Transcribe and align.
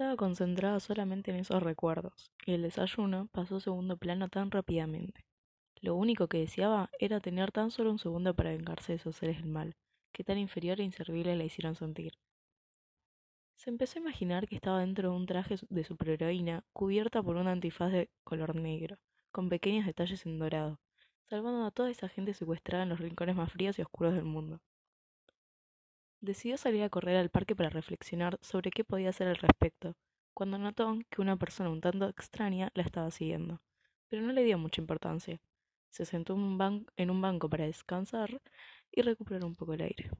Estaba 0.00 0.16
concentrada 0.16 0.80
solamente 0.80 1.30
en 1.30 1.36
esos 1.36 1.62
recuerdos, 1.62 2.32
y 2.46 2.52
el 2.54 2.62
desayuno 2.62 3.28
pasó 3.32 3.56
a 3.56 3.60
segundo 3.60 3.98
plano 3.98 4.30
tan 4.30 4.50
rápidamente. 4.50 5.26
Lo 5.82 5.94
único 5.94 6.26
que 6.26 6.38
deseaba 6.38 6.88
era 6.98 7.20
tener 7.20 7.52
tan 7.52 7.70
solo 7.70 7.90
un 7.90 7.98
segundo 7.98 8.32
para 8.32 8.48
vengarse 8.48 8.92
de 8.92 8.96
esos 8.96 9.16
seres 9.16 9.36
del 9.42 9.50
mal, 9.50 9.76
que 10.14 10.24
tan 10.24 10.38
inferior 10.38 10.80
e 10.80 10.84
inservible 10.84 11.36
la 11.36 11.44
hicieron 11.44 11.74
sentir. 11.74 12.14
Se 13.56 13.68
empezó 13.68 13.98
a 13.98 14.00
imaginar 14.00 14.48
que 14.48 14.54
estaba 14.54 14.80
dentro 14.80 15.10
de 15.10 15.16
un 15.16 15.26
traje 15.26 15.56
de 15.68 15.84
superheroína 15.84 16.64
cubierta 16.72 17.22
por 17.22 17.36
un 17.36 17.48
antifaz 17.48 17.92
de 17.92 18.08
color 18.24 18.56
negro, 18.56 18.96
con 19.30 19.50
pequeños 19.50 19.84
detalles 19.84 20.24
en 20.24 20.38
dorado, 20.38 20.80
salvando 21.28 21.66
a 21.66 21.70
toda 21.72 21.90
esa 21.90 22.08
gente 22.08 22.32
secuestrada 22.32 22.84
en 22.84 22.88
los 22.88 23.00
rincones 23.00 23.36
más 23.36 23.52
fríos 23.52 23.78
y 23.78 23.82
oscuros 23.82 24.14
del 24.14 24.24
mundo. 24.24 24.62
Decidió 26.22 26.58
salir 26.58 26.82
a 26.82 26.90
correr 26.90 27.16
al 27.16 27.30
parque 27.30 27.56
para 27.56 27.70
reflexionar 27.70 28.38
sobre 28.42 28.70
qué 28.70 28.84
podía 28.84 29.08
hacer 29.08 29.28
al 29.28 29.36
respecto, 29.36 29.96
cuando 30.34 30.58
notó 30.58 30.98
que 31.08 31.22
una 31.22 31.36
persona 31.36 31.70
un 31.70 31.80
tanto 31.80 32.08
extraña 32.08 32.70
la 32.74 32.82
estaba 32.82 33.10
siguiendo, 33.10 33.62
pero 34.08 34.20
no 34.20 34.32
le 34.32 34.44
dio 34.44 34.58
mucha 34.58 34.82
importancia. 34.82 35.40
Se 35.88 36.04
sentó 36.04 36.34
en 36.34 37.10
un, 37.10 37.20
banco 37.22 37.48
para 37.48 37.64
descansar 37.64 38.42
y 38.92 39.00
recuperar 39.00 39.44
un 39.44 39.56
poco 39.56 39.72
el 39.72 39.80
aire. 39.80 40.10